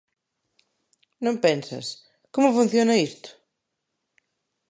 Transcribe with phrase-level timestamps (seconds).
[1.25, 1.87] Non pensas:
[2.33, 3.29] Como funciona isto?